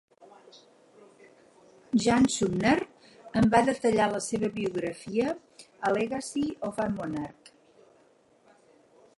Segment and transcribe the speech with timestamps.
[2.05, 2.77] Jan Sumner
[3.41, 5.37] en va detallar la seva biografia
[5.91, 7.53] a "Legacy of a Monarch".